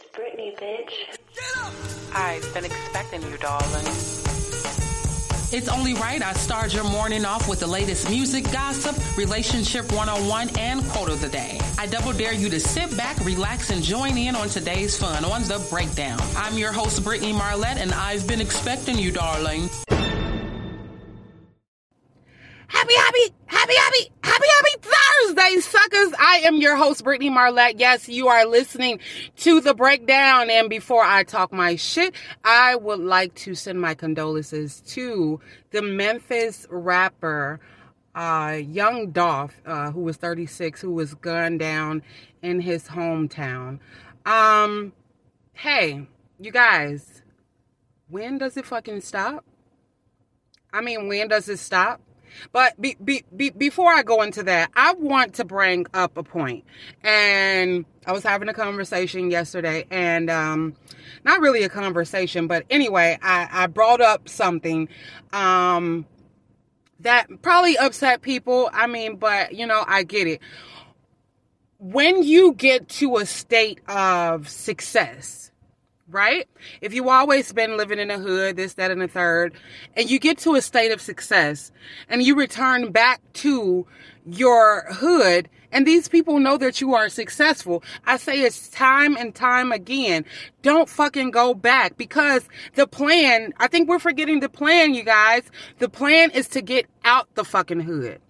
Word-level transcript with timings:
It's 0.00 0.16
Britney, 0.16 0.56
bitch. 0.56 1.18
Get 1.34 1.64
up! 1.64 1.72
I've 2.14 2.54
been 2.54 2.64
expecting 2.64 3.22
you, 3.22 3.36
darling. 3.36 3.86
It's 5.52 5.68
only 5.68 5.94
right 5.94 6.22
I 6.22 6.32
start 6.34 6.72
your 6.72 6.84
morning 6.84 7.24
off 7.24 7.48
with 7.48 7.60
the 7.60 7.66
latest 7.66 8.08
music, 8.08 8.50
gossip, 8.52 8.96
relationship 9.18 9.90
101, 9.92 10.56
and 10.58 10.82
quote 10.90 11.10
of 11.10 11.20
the 11.20 11.28
day. 11.28 11.60
I 11.76 11.86
double 11.86 12.12
dare 12.12 12.32
you 12.32 12.48
to 12.50 12.60
sit 12.60 12.96
back, 12.96 13.18
relax, 13.24 13.70
and 13.70 13.82
join 13.82 14.16
in 14.16 14.36
on 14.36 14.48
today's 14.48 14.96
fun 14.96 15.24
on 15.24 15.42
The 15.42 15.58
Breakdown. 15.68 16.20
I'm 16.36 16.56
your 16.56 16.72
host, 16.72 17.02
Brittany 17.02 17.32
Marlette, 17.32 17.78
and 17.78 17.92
I've 17.92 18.26
been 18.26 18.40
expecting 18.40 18.96
you, 18.96 19.10
darling. 19.10 19.68
I 26.30 26.42
am 26.44 26.58
your 26.58 26.76
host, 26.76 27.02
Brittany 27.02 27.28
Marlette. 27.28 27.80
Yes, 27.80 28.08
you 28.08 28.28
are 28.28 28.46
listening 28.46 29.00
to 29.38 29.60
the 29.60 29.74
breakdown. 29.74 30.48
And 30.48 30.70
before 30.70 31.02
I 31.02 31.24
talk 31.24 31.52
my 31.52 31.74
shit, 31.74 32.14
I 32.44 32.76
would 32.76 33.00
like 33.00 33.34
to 33.34 33.56
send 33.56 33.80
my 33.80 33.94
condolences 33.94 34.80
to 34.92 35.40
the 35.72 35.82
Memphis 35.82 36.68
rapper, 36.70 37.58
uh, 38.14 38.58
Young 38.64 39.10
Dolph, 39.10 39.60
uh, 39.66 39.90
who 39.90 40.02
was 40.02 40.18
36, 40.18 40.80
who 40.80 40.92
was 40.92 41.14
gunned 41.14 41.58
down 41.58 42.00
in 42.42 42.60
his 42.60 42.86
hometown. 42.86 43.80
Um, 44.24 44.92
hey, 45.52 46.06
you 46.38 46.52
guys, 46.52 47.22
when 48.08 48.38
does 48.38 48.56
it 48.56 48.66
fucking 48.66 49.00
stop? 49.00 49.44
I 50.72 50.80
mean, 50.80 51.08
when 51.08 51.26
does 51.26 51.48
it 51.48 51.58
stop? 51.58 52.00
But 52.52 52.80
be, 52.80 52.96
be, 53.02 53.24
be, 53.34 53.50
before 53.50 53.92
I 53.92 54.02
go 54.02 54.22
into 54.22 54.42
that, 54.44 54.70
I 54.74 54.94
want 54.94 55.34
to 55.34 55.44
bring 55.44 55.86
up 55.94 56.16
a 56.16 56.22
point. 56.22 56.64
And 57.02 57.84
I 58.06 58.12
was 58.12 58.22
having 58.22 58.48
a 58.48 58.54
conversation 58.54 59.30
yesterday, 59.30 59.86
and 59.90 60.30
um, 60.30 60.74
not 61.24 61.40
really 61.40 61.62
a 61.62 61.68
conversation, 61.68 62.46
but 62.46 62.64
anyway, 62.70 63.18
I, 63.22 63.48
I 63.50 63.66
brought 63.66 64.00
up 64.00 64.28
something 64.28 64.88
um, 65.32 66.06
that 67.00 67.42
probably 67.42 67.76
upset 67.76 68.22
people. 68.22 68.70
I 68.72 68.86
mean, 68.86 69.16
but 69.16 69.54
you 69.54 69.66
know, 69.66 69.84
I 69.86 70.02
get 70.02 70.26
it. 70.26 70.40
When 71.78 72.22
you 72.22 72.52
get 72.52 72.88
to 72.88 73.16
a 73.16 73.26
state 73.26 73.80
of 73.88 74.48
success, 74.48 75.49
right? 76.10 76.48
If 76.80 76.92
you 76.92 77.08
always 77.08 77.52
been 77.52 77.76
living 77.76 77.98
in 77.98 78.10
a 78.10 78.18
hood, 78.18 78.56
this, 78.56 78.74
that, 78.74 78.90
and 78.90 79.00
the 79.00 79.08
third, 79.08 79.54
and 79.96 80.10
you 80.10 80.18
get 80.18 80.38
to 80.38 80.54
a 80.54 80.62
state 80.62 80.92
of 80.92 81.00
success 81.00 81.72
and 82.08 82.22
you 82.22 82.36
return 82.36 82.92
back 82.92 83.20
to 83.34 83.86
your 84.26 84.86
hood 84.92 85.48
and 85.72 85.86
these 85.86 86.08
people 86.08 86.38
know 86.40 86.56
that 86.56 86.80
you 86.80 86.94
are 86.94 87.08
successful. 87.08 87.82
I 88.04 88.16
say 88.16 88.40
it's 88.40 88.68
time 88.68 89.16
and 89.16 89.34
time 89.34 89.72
again. 89.72 90.24
Don't 90.62 90.88
fucking 90.88 91.30
go 91.30 91.54
back 91.54 91.96
because 91.96 92.42
the 92.74 92.86
plan, 92.86 93.52
I 93.58 93.68
think 93.68 93.88
we're 93.88 93.98
forgetting 93.98 94.40
the 94.40 94.48
plan, 94.48 94.94
you 94.94 95.04
guys. 95.04 95.42
The 95.78 95.88
plan 95.88 96.30
is 96.32 96.48
to 96.48 96.60
get 96.60 96.86
out 97.04 97.32
the 97.34 97.44
fucking 97.44 97.80
hood. 97.80 98.20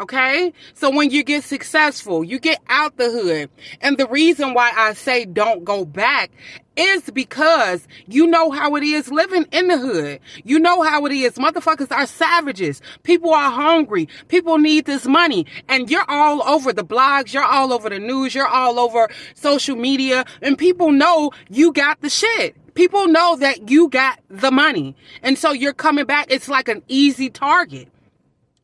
Okay? 0.00 0.54
So 0.72 0.90
when 0.90 1.10
you 1.10 1.22
get 1.22 1.44
successful, 1.44 2.24
you 2.24 2.38
get 2.38 2.58
out 2.68 2.96
the 2.96 3.10
hood. 3.10 3.50
And 3.82 3.98
the 3.98 4.08
reason 4.08 4.54
why 4.54 4.72
I 4.74 4.94
say 4.94 5.26
don't 5.26 5.62
go 5.62 5.84
back 5.84 6.30
is 6.74 7.10
because 7.10 7.86
you 8.06 8.26
know 8.26 8.50
how 8.50 8.76
it 8.76 8.82
is 8.82 9.10
living 9.10 9.44
in 9.52 9.66
the 9.66 9.76
hood. 9.76 10.20
You 10.42 10.58
know 10.58 10.80
how 10.80 11.04
it 11.04 11.12
is. 11.12 11.34
Motherfuckers 11.34 11.92
are 11.94 12.06
savages. 12.06 12.80
People 13.02 13.34
are 13.34 13.50
hungry. 13.50 14.08
People 14.28 14.56
need 14.56 14.86
this 14.86 15.06
money. 15.06 15.44
And 15.68 15.90
you're 15.90 16.08
all 16.08 16.42
over 16.44 16.72
the 16.72 16.84
blogs. 16.84 17.34
You're 17.34 17.44
all 17.44 17.70
over 17.70 17.90
the 17.90 17.98
news. 17.98 18.34
You're 18.34 18.48
all 18.48 18.78
over 18.78 19.10
social 19.34 19.76
media. 19.76 20.24
And 20.40 20.56
people 20.56 20.92
know 20.92 21.32
you 21.50 21.72
got 21.72 22.00
the 22.00 22.08
shit. 22.08 22.56
People 22.74 23.06
know 23.08 23.36
that 23.36 23.68
you 23.68 23.90
got 23.90 24.18
the 24.30 24.50
money. 24.50 24.96
And 25.22 25.36
so 25.36 25.52
you're 25.52 25.74
coming 25.74 26.06
back. 26.06 26.28
It's 26.30 26.48
like 26.48 26.68
an 26.68 26.82
easy 26.88 27.28
target 27.28 27.88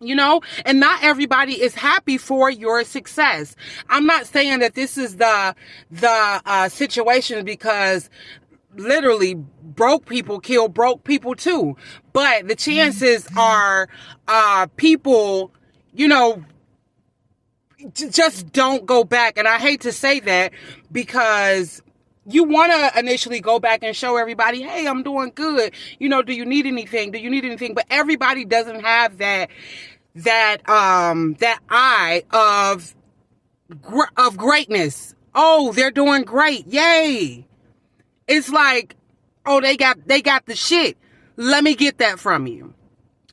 you 0.01 0.15
know? 0.15 0.41
And 0.65 0.81
not 0.81 1.03
everybody 1.03 1.61
is 1.63 1.75
happy 1.75 2.19
for 2.19 2.51
your 2.51 2.85
success. 2.85 3.57
I'm 3.89 4.07
not 4.07 4.27
saying 4.27 4.61
that 4.61 4.75
this 4.75 4.99
is 4.99 5.17
the 5.17 5.55
the 5.91 6.43
uh, 6.45 6.69
situation 6.69 7.45
because 7.45 8.11
literally 8.75 9.35
broke 9.35 10.07
people 10.07 10.41
kill 10.41 10.69
broke 10.69 11.05
people 11.05 11.35
too. 11.35 11.77
But 12.13 12.49
the 12.49 12.55
chances 12.55 13.25
mm-hmm. 13.25 13.39
are 13.39 13.89
uh 14.29 14.67
people 14.77 15.53
you 15.95 16.09
know 16.09 16.45
just 17.95 18.53
don't 18.53 18.87
go 18.87 19.05
back. 19.05 19.39
And 19.39 19.49
i 19.49 19.59
hate 19.59 19.83
to 19.83 19.93
say 19.93 20.21
that 20.21 20.53
because 20.93 21.83
you 22.29 22.45
want 22.45 22.73
to 22.73 22.99
initially 22.99 23.41
go 23.41 23.59
back 23.59 23.83
and 23.83 23.95
show 23.95 24.17
everybody, 24.17 24.63
hey, 24.63 24.87
I'm 24.87 25.03
doing 25.03 25.33
good. 25.35 25.73
You 25.99 26.09
know, 26.09 26.23
do 26.23 26.33
you 26.33 26.45
need 26.45 26.67
anything? 26.67 27.13
Do 27.13 27.19
you 27.19 27.31
need 27.31 27.45
anything? 27.45 27.75
But 27.75 27.87
everybody 27.91 28.45
doesn't 28.45 28.81
have 28.81 29.19
that, 29.19 29.51
that, 30.17 30.69
um, 30.69 31.35
that 31.41 31.61
eye 31.69 32.25
of, 32.31 32.95
of 34.17 34.37
greatness. 34.37 35.15
Oh, 35.35 35.73
they're 35.73 35.91
doing 35.91 36.25
great. 36.25 36.67
Yay. 36.67 37.47
It's 38.27 38.49
like, 38.51 38.97
oh, 39.45 39.61
they 39.61 39.77
got, 39.77 40.07
they 40.07 40.23
got 40.23 40.47
the 40.47 40.57
shit. 40.57 40.97
Let 41.37 41.63
me 41.63 41.75
get 41.75 41.99
that 41.99 42.19
from 42.19 42.47
you 42.47 42.75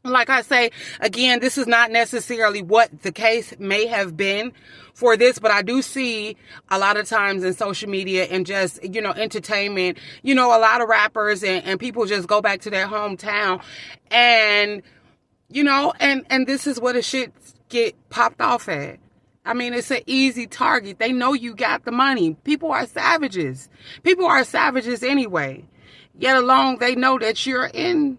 like 0.04 0.30
I 0.30 0.42
say, 0.42 0.72
again, 1.00 1.40
this 1.40 1.58
is 1.58 1.66
not 1.66 1.92
necessarily 1.92 2.62
what 2.62 3.04
the 3.04 3.12
case 3.12 3.54
may 3.58 3.86
have 3.86 4.18
been 4.18 4.52
for 4.94 5.16
this, 5.16 5.40
but 5.40 5.50
I 5.50 5.62
do 5.62 5.82
see 5.82 6.36
a 6.70 6.78
lot 6.78 6.98
of 6.98 7.08
times 7.08 7.44
in 7.44 7.54
social 7.54 7.90
media 7.90 8.26
and 8.26 8.46
just, 8.46 8.84
you 8.84 9.02
know, 9.02 9.12
entertainment, 9.12 9.98
you 10.22 10.36
know, 10.36 10.56
a 10.56 10.60
lot 10.60 10.82
of 10.82 10.90
rappers 10.90 11.44
and, 11.44 11.64
and 11.66 11.80
people 11.80 12.06
just 12.06 12.28
go 12.28 12.42
back 12.42 12.62
to 12.62 12.70
their 12.70 12.88
hometown 12.88 13.64
and, 14.12 14.82
you 15.50 15.64
know, 15.64 15.94
and, 16.00 16.26
and 16.30 16.48
this 16.48 16.68
is 16.68 16.80
where 16.80 16.94
the 16.94 17.02
shit 17.02 17.32
get 17.70 17.96
popped 18.10 18.42
off 18.42 18.68
at. 18.68 19.00
I 19.46 19.54
mean, 19.54 19.74
it's 19.74 19.92
an 19.92 20.02
easy 20.06 20.48
target. 20.48 21.00
They 21.00 21.12
know 21.12 21.34
you 21.34 21.54
got 21.56 21.86
the 21.86 21.92
money. 21.92 22.36
People 22.44 22.72
are 22.72 22.86
savages. 22.86 23.70
People 24.04 24.26
are 24.26 24.44
savages 24.44 25.04
anyway. 25.04 25.66
Yet 26.18 26.38
alone, 26.38 26.78
they 26.80 26.96
know 26.96 27.18
that 27.20 27.46
you're 27.46 27.70
in 27.74 28.18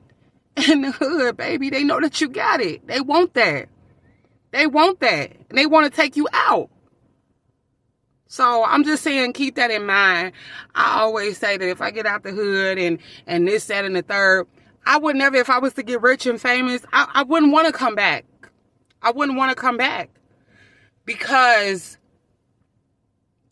in 0.69 0.83
the 0.83 0.93
hood, 0.93 1.37
baby. 1.37 1.71
They 1.71 1.85
know 1.85 2.01
that 2.01 2.21
you 2.21 2.29
got 2.29 2.61
it. 2.61 2.87
They 2.87 3.01
want 3.01 3.35
that. 3.35 3.69
They 4.53 4.67
want 4.67 5.01
that. 5.01 5.33
And 5.49 5.59
they 5.59 5.67
want 5.67 5.91
to 5.91 5.91
take 5.91 6.17
you 6.17 6.29
out. 6.33 6.71
So 8.27 8.65
I'm 8.65 8.85
just 8.85 9.03
saying, 9.03 9.33
keep 9.33 9.57
that 9.57 9.71
in 9.71 9.87
mind. 9.87 10.33
I 10.75 11.01
always 11.01 11.39
say 11.39 11.57
that 11.57 11.69
if 11.69 11.81
I 11.81 11.91
get 11.91 12.07
out 12.07 12.23
the 12.23 12.33
hood 12.33 12.79
and, 12.79 12.99
and 13.27 13.47
this, 13.47 13.67
that, 13.67 13.85
and 13.85 13.95
the 13.95 14.03
third, 14.03 14.47
I 14.87 14.99
would 14.99 15.17
never, 15.17 15.37
if 15.37 15.51
I 15.51 15.59
was 15.59 15.75
to 15.75 15.83
get 15.83 16.03
rich 16.03 16.27
and 16.27 16.41
famous, 16.41 16.83
I, 16.93 17.09
I 17.15 17.23
wouldn't 17.23 17.53
want 17.53 17.67
to 17.67 17.73
come 17.73 17.95
back. 17.95 18.25
I 19.03 19.13
wouldn't 19.13 19.39
want 19.39 19.51
to 19.51 19.57
come 19.57 19.77
back 19.77 20.11
because 21.05 21.99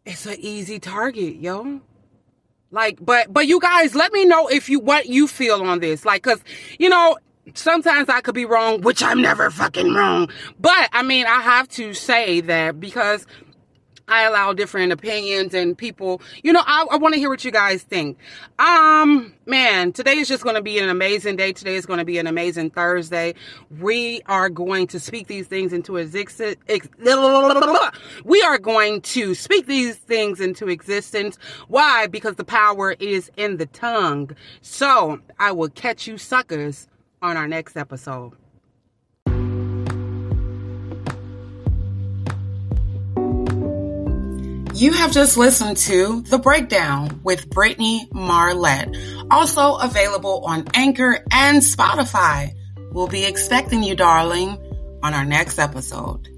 it's 0.04 0.26
an 0.26 0.36
easy 0.38 0.78
target, 0.78 1.36
yo. 1.36 1.80
Like, 2.72 2.98
but, 3.04 3.32
but 3.32 3.46
you 3.46 3.60
guys, 3.60 3.94
let 3.94 4.12
me 4.12 4.24
know 4.24 4.48
if 4.48 4.68
you, 4.68 4.80
what 4.80 5.06
you 5.06 5.28
feel 5.28 5.62
on 5.62 5.80
this. 5.80 6.04
Like, 6.04 6.22
cause, 6.22 6.40
you 6.78 6.88
know, 6.88 7.18
sometimes 7.54 8.08
I 8.08 8.22
could 8.22 8.34
be 8.34 8.46
wrong, 8.46 8.80
which 8.80 9.02
I'm 9.02 9.20
never 9.20 9.50
fucking 9.50 9.94
wrong. 9.94 10.30
But, 10.58 10.88
I 10.92 11.02
mean, 11.02 11.26
I 11.26 11.42
have 11.42 11.68
to 11.70 11.92
say 11.94 12.40
that 12.40 12.80
because 12.80 13.26
I 14.08 14.24
allow 14.24 14.52
different 14.52 14.92
opinions 14.92 15.54
and 15.54 15.76
people, 15.76 16.20
you 16.42 16.52
know, 16.52 16.62
I, 16.64 16.86
I 16.90 16.96
want 16.96 17.14
to 17.14 17.20
hear 17.20 17.30
what 17.30 17.44
you 17.44 17.50
guys 17.50 17.82
think. 17.82 18.18
Um, 18.58 19.34
man, 19.46 19.92
today 19.92 20.18
is 20.18 20.28
just 20.28 20.42
going 20.42 20.56
to 20.56 20.62
be 20.62 20.78
an 20.78 20.88
amazing 20.88 21.36
day. 21.36 21.52
Today 21.52 21.76
is 21.76 21.86
going 21.86 21.98
to 21.98 22.04
be 22.04 22.18
an 22.18 22.26
amazing 22.26 22.70
Thursday. 22.70 23.34
We 23.80 24.20
are 24.26 24.48
going 24.48 24.88
to 24.88 25.00
speak 25.00 25.28
these 25.28 25.46
things 25.46 25.72
into 25.72 25.96
existence. 25.96 26.58
We 28.24 28.42
are 28.42 28.58
going 28.58 29.00
to 29.00 29.34
speak 29.34 29.66
these 29.66 29.96
things 29.96 30.40
into 30.40 30.68
existence. 30.68 31.38
Why? 31.68 32.06
Because 32.06 32.36
the 32.36 32.44
power 32.44 32.92
is 32.98 33.30
in 33.36 33.56
the 33.56 33.66
tongue. 33.66 34.36
So 34.60 35.20
I 35.38 35.52
will 35.52 35.70
catch 35.70 36.06
you 36.06 36.18
suckers 36.18 36.88
on 37.20 37.36
our 37.36 37.46
next 37.46 37.76
episode. 37.76 38.32
You 44.74 44.92
have 44.94 45.12
just 45.12 45.36
listened 45.36 45.76
to 45.78 46.22
The 46.22 46.38
Breakdown 46.38 47.20
with 47.22 47.50
Brittany 47.50 48.08
Marlette, 48.12 48.96
also 49.30 49.76
available 49.76 50.44
on 50.46 50.66
Anchor 50.72 51.22
and 51.30 51.58
Spotify. 51.58 52.54
We'll 52.90 53.06
be 53.06 53.24
expecting 53.24 53.82
you, 53.82 53.94
darling, 53.94 54.56
on 55.02 55.12
our 55.12 55.26
next 55.26 55.58
episode. 55.58 56.31